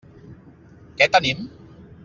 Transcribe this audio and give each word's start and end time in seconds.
Què 1.01 1.09
tenim? 1.17 1.47